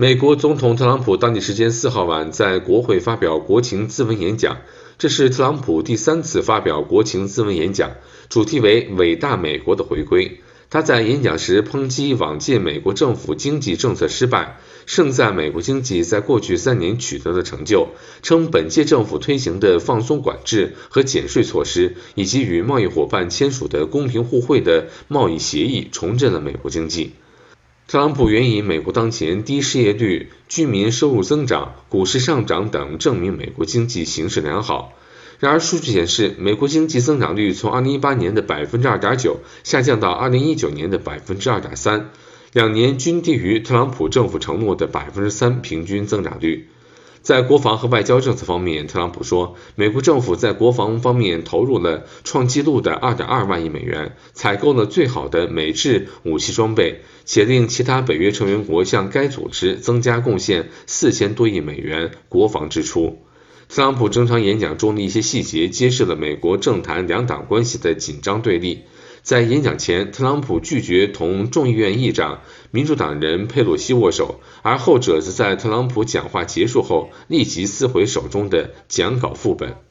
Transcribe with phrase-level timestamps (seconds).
[0.00, 4.58] 美国总统特朗普当地时间四号晚在国会发表国情咨文演讲，
[4.96, 7.96] 这是特朗普第三次发表国情咨文演讲，
[8.28, 10.38] 主题为“伟大美国的回归”。
[10.70, 17.88] 他在演讲时抨击往届美国政府经济政策失败，盛赞美国经济在过去三年取得的成就，
[18.22, 27.14] 称本届政府推行的放松管制和减税措施，以及与贸易伙伴签署的公平互惠的贸易协议，重振了美国经济。
[27.90, 34.92] 特朗普援引美国当前低失业率、居民收入增长、股市上涨等，证明美国经济形势良好。
[35.38, 42.02] 然而，数据显示，美国经济增长率从2018年的2.9%下降到2019年的2.3%，
[42.52, 46.68] 两年均低于特朗普政府承诺的3%平均增长率。
[47.22, 63.18] 在国防和外交政策方面，特朗普说，美国政府在国防方面投入了创纪录的2.2万亿美元，采购了最好的美制武器装备，且令其他北约成员国向该组织增加贡献四千多亿美元国防支出。
[63.68, 68.84] 特朗普整场演讲中的一些细节揭示了美国政坛两党关系的紧张对立。
[69.28, 72.40] 在演讲前，特朗普拒绝同众议院议长
[72.70, 79.87] 民主党人佩洛西握手，而后者则在特朗普讲话结束后立即撕毁手中的讲稿副本。